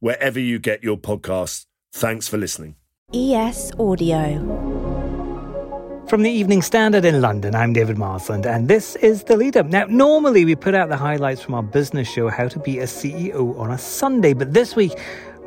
[0.00, 1.66] wherever you get your podcasts.
[1.92, 2.76] Thanks for listening.
[3.14, 4.88] ES Audio.
[6.08, 9.66] From the Evening Standard in London, I'm David Marsland, and this is The Lead Up.
[9.66, 12.84] Now, normally we put out the highlights from our business show, How to Be a
[12.84, 14.92] CEO, on a Sunday, but this week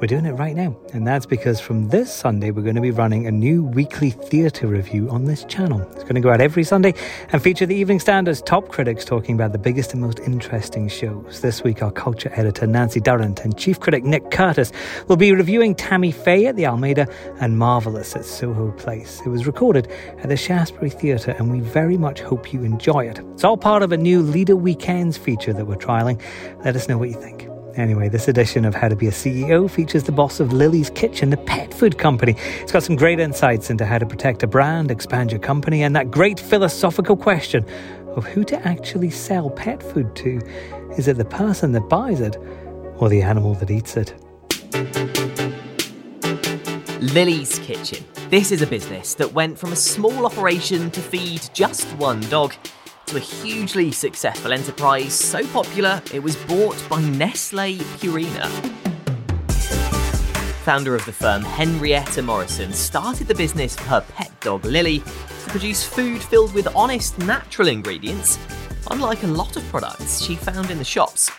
[0.03, 0.75] we're doing it right now.
[0.91, 4.67] And that's because from this Sunday, we're going to be running a new weekly theatre
[4.67, 5.79] review on this channel.
[5.93, 6.93] It's going to go out every Sunday
[7.29, 11.39] and feature the Evening Standard's top critics talking about the biggest and most interesting shows.
[11.39, 14.73] This week, our culture editor, Nancy Durrant, and chief critic, Nick Curtis,
[15.07, 17.07] will be reviewing Tammy Faye at the Almeida
[17.39, 19.21] and Marvelous at Soho Place.
[19.25, 23.19] It was recorded at the Shaftesbury Theatre, and we very much hope you enjoy it.
[23.35, 26.21] It's all part of a new Leader Weekends feature that we're trialing.
[26.65, 27.52] Let us know what you think.
[27.75, 31.31] Anyway, this edition of How to Be a CEO features the boss of Lily's Kitchen,
[31.31, 32.35] the pet food company.
[32.59, 35.95] It's got some great insights into how to protect a brand, expand your company, and
[35.95, 37.65] that great philosophical question
[38.15, 40.39] of who to actually sell pet food to.
[40.97, 42.37] Is it the person that buys it
[42.97, 44.13] or the animal that eats it?
[47.01, 48.05] Lily's Kitchen.
[48.29, 52.53] This is a business that went from a small operation to feed just one dog
[53.07, 58.47] to a hugely successful enterprise so popular it was bought by Nestle Purina.
[60.63, 65.83] Founder of the firm, Henrietta Morrison, started the business her pet dog Lily to produce
[65.83, 68.39] food filled with honest, natural ingredients,
[68.89, 71.29] unlike a lot of products she found in the shops.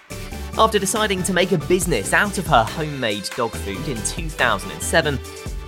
[0.59, 5.19] After deciding to make a business out of her homemade dog food in 2007,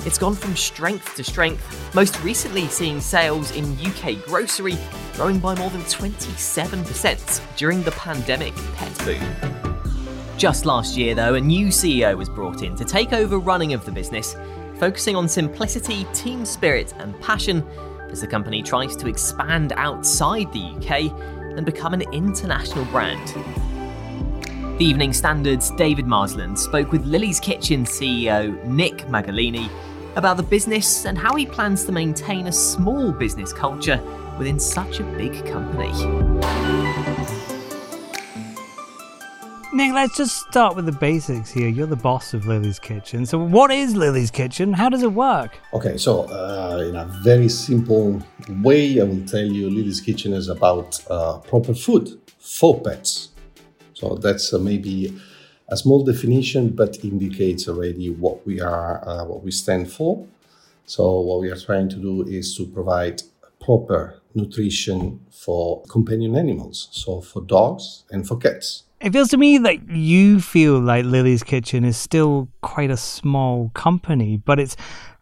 [0.07, 4.79] it's gone from strength to strength, most recently seeing sales in UK grocery
[5.15, 9.21] growing by more than 27% during the pandemic pet boom.
[10.39, 13.85] Just last year, though, a new CEO was brought in to take over running of
[13.85, 14.37] the business,
[14.79, 17.67] focusing on simplicity, team spirit, and passion
[18.11, 21.11] as the company tries to expand outside the UK
[21.57, 23.35] and become an international brand.
[24.79, 29.69] The Evening Standard's David Marsland spoke with Lily's Kitchen CEO Nick Magalini
[30.17, 34.01] about the business and how he plans to maintain a small business culture
[34.39, 35.93] within such a big company.
[39.73, 41.69] Nick, let's just start with the basics here.
[41.69, 43.27] You're the boss of Lily's Kitchen.
[43.27, 44.73] So, what is Lily's Kitchen?
[44.73, 45.59] How does it work?
[45.75, 48.23] Okay, so uh, in a very simple
[48.63, 53.31] way, I will tell you Lily's Kitchen is about uh, proper food for pets.
[53.93, 55.15] So, that's uh, maybe
[55.69, 60.27] a small definition, but indicates already what we are, uh, what we stand for.
[60.87, 63.23] So, what we are trying to do is to provide
[63.61, 68.85] proper nutrition for companion animals, so for dogs and for cats.
[69.01, 73.71] It feels to me that you feel like Lily's Kitchen is still quite a small
[73.75, 74.77] company, but it's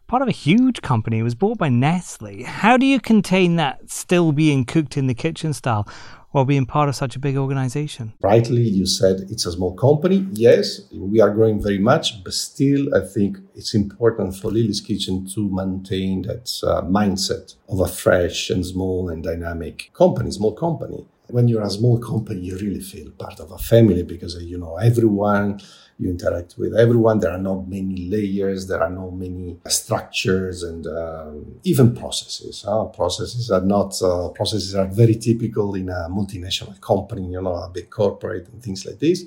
[0.07, 1.19] part of a huge company.
[1.19, 2.43] It was bought by Nestle.
[2.43, 5.87] How do you contain that still being cooked in the kitchen style
[6.35, 8.11] while being part of such a big organization?
[8.19, 10.27] Rightly, you said it's a small company.
[10.33, 15.25] Yes, we are growing very much, but still, I think it's important for Lily's Kitchen
[15.33, 21.05] to maintain that uh, mindset of a fresh and small and dynamic company, small company.
[21.27, 24.75] When you're a small company, you really feel part of a family because you know
[24.75, 25.61] everyone
[25.97, 27.19] you interact with everyone.
[27.19, 32.65] There are not many layers, there are not many structures, and um, even processes.
[32.93, 37.69] Processes are not uh, processes are very typical in a multinational company, you know, a
[37.69, 39.23] big corporate and things like this.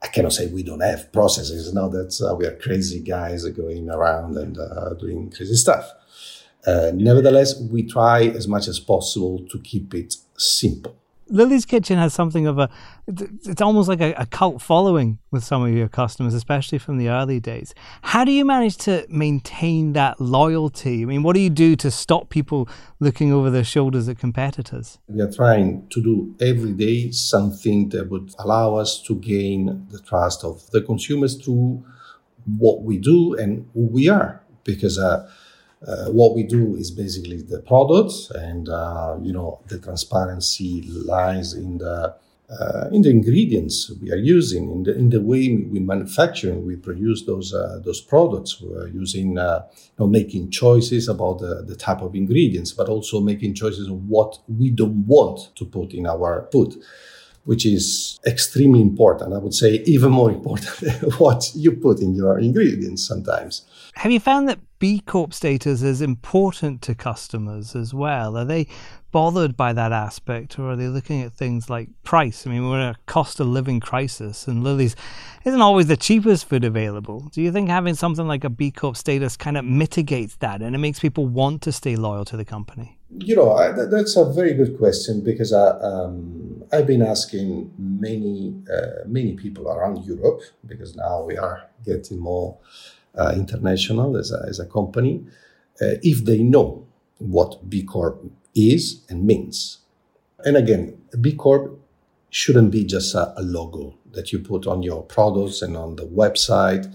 [0.00, 1.72] I cannot say we don't have processes.
[1.74, 5.90] Now that uh, we are crazy guys going around and uh, doing crazy stuff.
[6.64, 10.94] Uh, nevertheless, we try as much as possible to keep it simple
[11.30, 12.70] Lily's Kitchen has something of a,
[13.06, 17.08] it's almost like a, a, cult following with some of your customers, especially from the
[17.08, 17.74] early days.
[18.02, 21.02] How do you manage to maintain that loyalty?
[21.02, 22.68] I mean, what do you do to stop people
[23.00, 24.98] looking over their shoulders at competitors?
[25.08, 30.00] We are trying to do every day something that would allow us to gain the
[30.00, 31.84] trust of the consumers through
[32.56, 34.42] what we do and who we are.
[34.64, 35.30] Because, uh,
[35.86, 41.52] uh, what we do is basically the products, and uh, you know the transparency lies
[41.52, 42.14] in the
[42.50, 46.66] uh, in the ingredients we are using, in the in the way we manufacture and
[46.66, 48.60] we produce those uh, those products.
[48.60, 53.20] We're using uh, you know, making choices about the, the type of ingredients, but also
[53.20, 56.74] making choices of what we don't want to put in our food
[57.44, 59.32] which is extremely important.
[59.32, 63.62] I would say even more important what you put in your ingredients sometimes.
[63.94, 68.36] Have you found that B Corp status is important to customers as well?
[68.36, 68.68] Are they
[69.10, 72.46] bothered by that aspect or are they looking at things like price?
[72.46, 74.94] I mean, we're in a cost of living crisis and Lily's
[75.44, 77.28] isn't always the cheapest food available.
[77.32, 80.76] Do you think having something like a B Corp status kind of mitigates that and
[80.76, 82.98] it makes people want to stay loyal to the company?
[83.10, 88.54] You know, I, that's a very good question because I, um, I've been asking many
[88.72, 92.58] uh, many people around Europe because now we are getting more
[93.16, 95.24] uh, international as a, as a company
[95.80, 96.86] uh, if they know
[97.18, 98.24] what B Corp
[98.54, 99.78] is and means.
[100.44, 101.78] And again, B Corp
[102.30, 106.06] shouldn't be just a, a logo that you put on your products and on the
[106.06, 106.92] website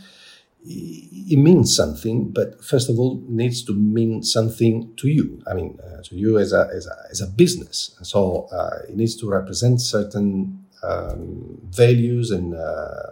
[0.65, 5.41] it means something, but first of all, needs to mean something to you.
[5.45, 7.97] I mean, uh, to you as a, as a, as a business.
[8.01, 13.11] So uh, it needs to represent certain um, values and uh,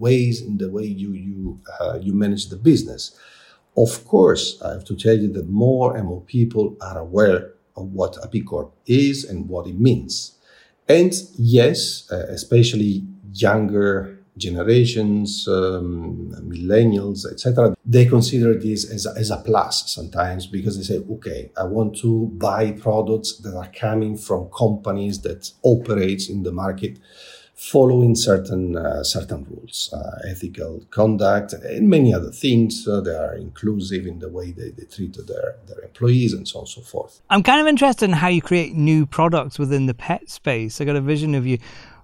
[0.00, 3.16] ways in the way you you uh, you manage the business.
[3.76, 7.92] Of course, I have to tell you that more and more people are aware of
[7.92, 10.38] what a B Corp is and what it means.
[10.88, 19.30] And yes, uh, especially younger generations, um, millennials, etc., they consider this as a, as
[19.30, 24.16] a plus sometimes because they say, okay, I want to buy products that are coming
[24.16, 26.98] from companies that operate in the market
[27.60, 32.88] following certain uh, certain rules, uh, ethical conduct, and many other things.
[32.88, 36.60] Uh, they are inclusive in the way they, they treat their, their employees and so
[36.60, 37.20] on and so forth.
[37.28, 40.80] I'm kind of interested in how you create new products within the pet space.
[40.80, 41.58] I got a vision of you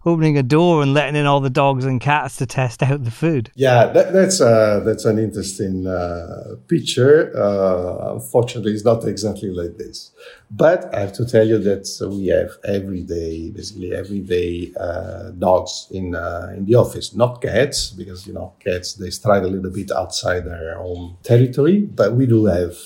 [0.06, 3.10] opening a door and letting in all the dogs and cats to test out the
[3.10, 3.50] food.
[3.56, 7.36] Yeah, that, that's uh, that's an interesting uh, picture.
[7.36, 10.12] Uh, unfortunately, it's not exactly like this.
[10.48, 15.30] But I have to tell you that we have every day, basically every day, uh,
[15.30, 17.14] dogs in uh, in the office.
[17.14, 21.80] Not cats, because you know cats they stride a little bit outside their own territory.
[21.80, 22.76] But we do have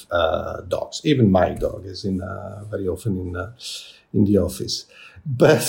[0.69, 1.02] dogs.
[1.05, 2.23] Even my dog is in
[2.70, 3.52] very often in
[4.12, 4.87] in the office.
[5.25, 5.62] But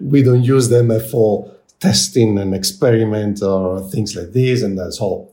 [0.00, 4.62] we don't use them for testing and experiment or things like this.
[4.62, 5.30] And so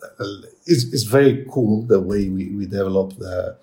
[0.66, 3.58] it's, it's very cool the way we, we develop the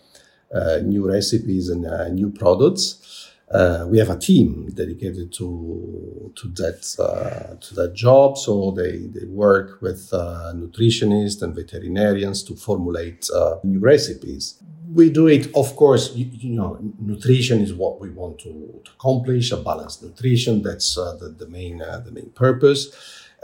[0.55, 3.33] uh, new recipes and uh, new products.
[3.51, 8.37] Uh, we have a team dedicated to to that uh, to that job.
[8.37, 14.61] So they, they work with uh, nutritionists and veterinarians to formulate uh, new recipes
[14.97, 18.91] we do it, of course, you, you, know, nutrition is what we want to, to
[18.99, 20.63] accomplish, a balanced nutrition.
[20.63, 22.83] That's uh, the, the, main, uh, the main purpose.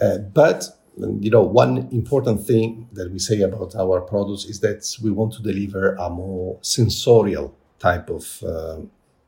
[0.00, 0.64] Uh, but,
[0.96, 5.34] you know, one important thing that we say about our products is that we want
[5.34, 8.78] to deliver a more sensorial type of, uh,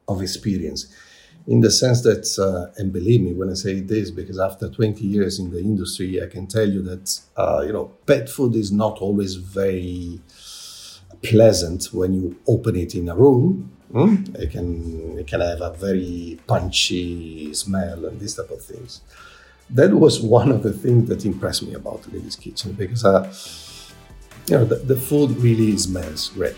[0.09, 0.87] of experience.
[1.47, 5.05] In the sense that, uh, and believe me when I say this, because after 20
[5.05, 8.73] years in the industry, I can tell you that, uh, you know, pet food is
[8.73, 10.21] not always very,
[11.23, 13.71] pleasant when you open it in a room.
[13.93, 14.35] Mm?
[14.39, 19.03] It can it can have a very punchy smell and these type of things.
[19.71, 23.33] That was one of the things that impressed me about Lily's Kitchen because uh,
[24.49, 26.57] you know the, the food really smells great.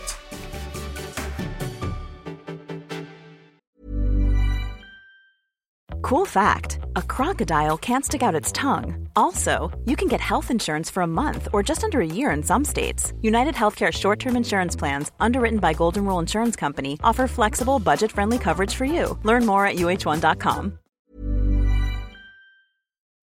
[6.07, 9.09] Cool fact a crocodile can't stick out its tongue.
[9.17, 12.41] Also, you can get health insurance for a month or just under a year in
[12.41, 13.11] some states.
[13.21, 18.09] United Healthcare short term insurance plans, underwritten by Golden Rule Insurance Company, offer flexible, budget
[18.09, 19.19] friendly coverage for you.
[19.23, 20.79] Learn more at uh1.com.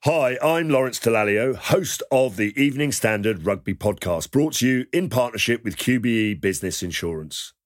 [0.04, 5.08] Hi, I'm Lawrence Dallaglio, host of the Evening Standard Rugby Podcast, brought to you in
[5.08, 7.54] partnership with QBE Business Insurance.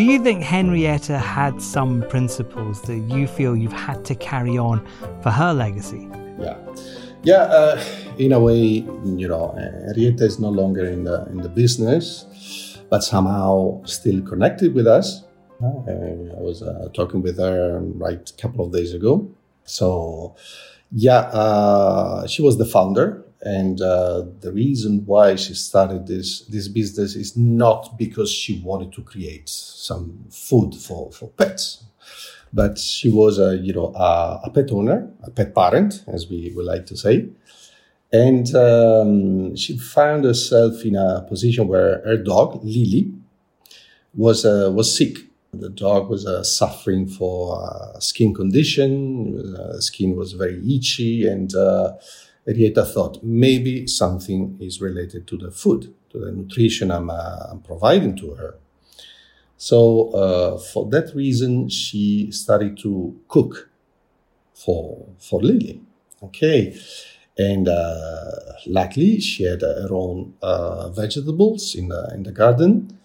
[0.00, 4.82] Do you think Henrietta had some principles that you feel you've had to carry on
[5.20, 6.08] for her legacy?
[6.38, 6.56] Yeah,
[7.22, 7.42] yeah.
[7.42, 7.84] Uh,
[8.16, 13.04] in a way, you know, Henrietta is no longer in the in the business, but
[13.04, 15.24] somehow still connected with us.
[15.62, 19.28] Uh, I was uh, talking with her right a couple of days ago.
[19.64, 20.34] So,
[20.92, 26.68] yeah, uh, she was the founder and uh, the reason why she started this this
[26.68, 31.84] business is not because she wanted to create some food for, for pets,
[32.52, 36.52] but she was a you know a, a pet owner, a pet parent, as we
[36.54, 37.28] would like to say,
[38.12, 43.12] and um, she found herself in a position where her dog Lily
[44.14, 45.18] was uh, was sick.
[45.52, 47.60] The dog was uh, suffering for
[47.96, 49.56] a skin condition.
[49.56, 51.94] Uh, skin was very itchy and uh,
[52.46, 57.60] Henrietta thought maybe something is related to the food, to the nutrition I'm, uh, I'm
[57.60, 58.58] providing to her.
[59.56, 63.70] So, uh, for that reason, she started to cook
[64.54, 65.82] for, for Lily.
[66.22, 66.74] Okay.
[67.36, 68.30] And uh,
[68.66, 72.98] luckily, she had her own uh, vegetables in the, in the garden.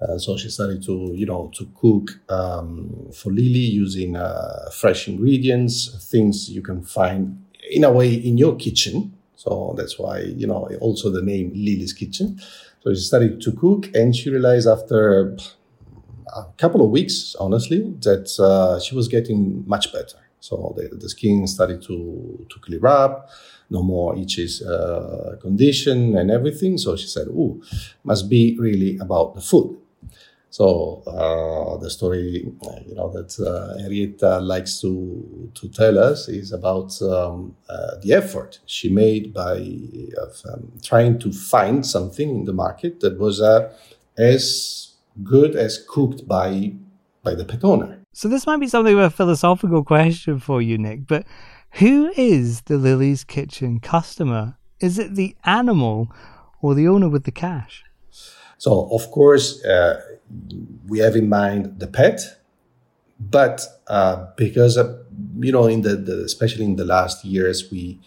[0.00, 5.08] Uh, so she started to, you know, to cook um, for Lily using uh, fresh
[5.08, 9.14] ingredients, things you can find in a way in your kitchen.
[9.36, 12.38] So that's why, you know, also the name Lily's Kitchen.
[12.82, 15.36] So she started to cook and she realized after
[16.34, 20.18] a couple of weeks, honestly, that uh, she was getting much better.
[20.40, 23.28] So the, the skin started to, to clear up,
[23.68, 26.78] no more itches uh, condition and everything.
[26.78, 27.60] So she said, "Oh,
[28.04, 29.76] must be really about the food."
[30.50, 32.44] So uh, the story,
[32.86, 38.12] you know, that uh, Henrietta likes to to tell us is about um, uh, the
[38.12, 43.72] effort she made by um, trying to find something in the market that was uh,
[44.18, 46.72] as good as cooked by
[47.22, 48.00] by the pet owner.
[48.12, 51.06] So this might be something of a philosophical question for you, Nick.
[51.06, 51.26] But
[51.74, 54.56] who is the Lily's Kitchen customer?
[54.80, 56.10] Is it the animal
[56.60, 57.84] or the owner with the cash?
[58.58, 60.00] So of course uh,
[60.86, 62.20] we have in mind the pet,
[63.18, 64.98] but uh, because uh,
[65.38, 68.00] you know, in the, the, especially in the last years, we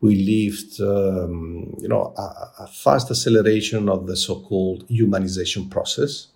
[0.00, 6.28] we lived um, you know a, a, fast acceleration of the so-called humanization process.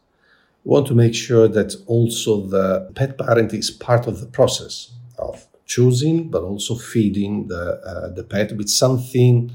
[0.65, 4.93] We want to make sure that also the pet parent is part of the process
[5.19, 9.53] of choosing, but also feeding the uh, the pet with something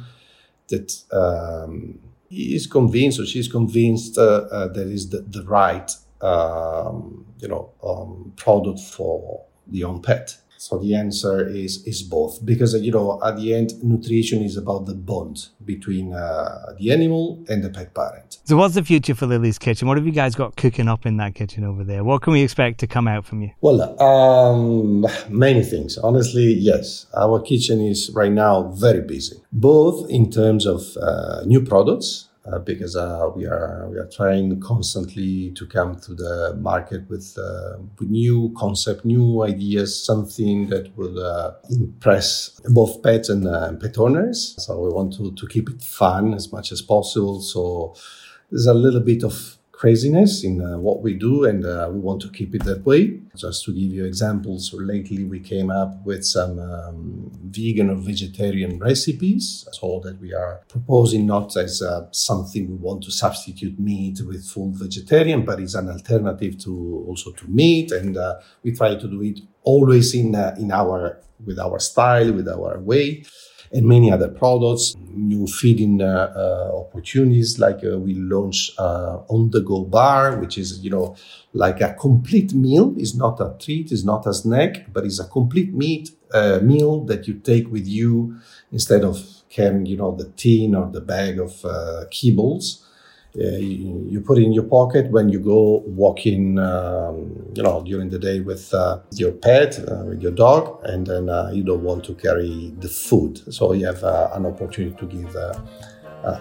[0.70, 1.01] that.
[1.12, 5.91] Um, he is convinced or she's convinced uh, uh, that is the, the right
[6.22, 12.43] um, you know um, product for the own pet so the answer is is both.
[12.43, 17.43] Because you know at the end nutrition is about the bond between uh, the animal
[17.50, 18.39] and the pet parent.
[18.45, 19.88] So what's the future for lily's kitchen?
[19.88, 22.03] What have you guys got cooking up in that kitchen over there?
[22.03, 23.51] What can we expect to come out from you?
[23.62, 25.98] Well um, many things.
[25.98, 27.05] Honestly yes.
[27.15, 32.59] Our kitchen is right now very busy both in terms of uh, new products uh,
[32.59, 37.77] because uh, we are we are trying constantly to come to the market with, uh,
[37.99, 43.97] with new concept, new ideas, something that will uh, impress both pets and uh, pet
[43.97, 44.55] owners.
[44.59, 47.41] So we want to to keep it fun as much as possible.
[47.41, 47.95] So
[48.51, 52.22] there's a little bit of craziness in uh, what we do, and uh, we want
[52.22, 53.20] to keep it that way.
[53.36, 57.96] Just to give you examples, so lately we came up with some um, vegan or
[57.96, 63.77] vegetarian recipes, so that we are proposing not as uh, something we want to substitute
[63.79, 68.72] meat with full vegetarian, but it's an alternative to also to meat, and uh, we
[68.72, 73.24] try to do it always in uh, in our with our style, with our way
[73.72, 77.60] and many other products, new feeding uh, uh, opportunities.
[77.60, 81.15] Like uh, we launched on the go bar, which is, you know,
[81.53, 82.93] like a complete meal.
[82.98, 86.12] It's not a treat, it's not a snack, but it's a complete meat
[86.62, 88.38] meal that you take with you
[88.72, 91.51] instead of carrying, you know, the tin or the bag of
[92.12, 92.85] kibbles
[93.36, 98.20] you, you, put in your pocket when you go walking, um, you know, during the
[98.20, 102.04] day with uh, your pet, uh, with your dog, and then uh, you don't want
[102.06, 103.42] to carry the food.
[103.54, 105.54] So you have uh, an opportunity to give uh,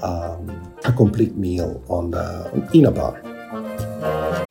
[0.03, 3.34] um, a complete meal on the, in a bar.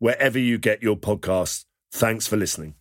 [0.00, 1.64] wherever you get your podcasts.
[1.92, 2.74] Thanks for listening.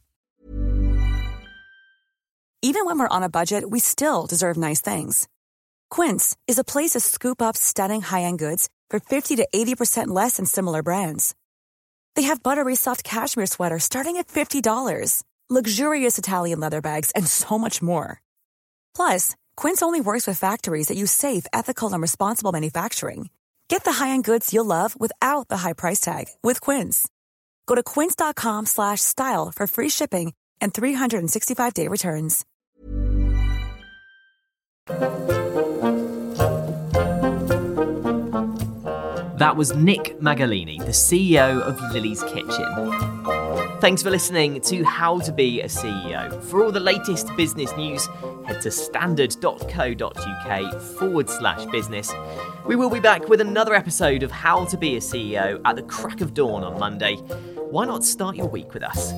[2.62, 5.30] Even when we're on a budget, we still deserve nice things.
[5.90, 10.08] Quince is a place to scoop up stunning high end goods for 50 to 80%
[10.08, 11.36] less than similar brands.
[12.16, 17.58] They have buttery soft cashmere sweaters starting at $50, luxurious Italian leather bags, and so
[17.58, 18.22] much more.
[18.94, 23.30] Plus, Quince only works with factories that use safe, ethical, and responsible manufacturing.
[23.70, 27.08] Get the high-end goods you'll love without the high price tag with Quince.
[27.68, 32.46] Go to quince.com slash style for free shipping and 365-day returns.
[39.38, 43.39] That was Nick Magalini, the CEO of Lily's Kitchen.
[43.82, 46.44] Thanks for listening to How to Be a CEO.
[46.44, 48.06] For all the latest business news,
[48.46, 52.14] head to standard.co.uk forward slash business.
[52.66, 55.84] We will be back with another episode of How to Be a CEO at the
[55.84, 57.16] crack of dawn on Monday.
[57.56, 59.14] Why not start your week with us?